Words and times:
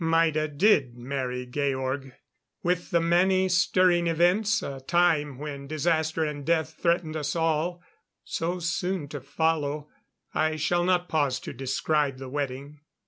Maida 0.03 0.47
did 0.47 0.97
marry 0.97 1.45
Georg. 1.45 2.13
With 2.63 2.89
the 2.89 2.99
many 2.99 3.47
stirring 3.49 4.07
events 4.07 4.63
a 4.63 4.79
time 4.81 5.37
when 5.37 5.67
disaster 5.67 6.23
and 6.25 6.43
death 6.43 6.73
threatened 6.73 7.15
us 7.15 7.35
all 7.35 7.83
so 8.23 8.57
soon 8.57 9.07
to 9.09 9.21
follow, 9.21 9.89
I 10.33 10.55
shall 10.55 10.85
not 10.85 11.07
pause 11.07 11.39
to 11.41 11.53
describe 11.53 12.17
the 12.17 12.29
wedding. 12.29 12.79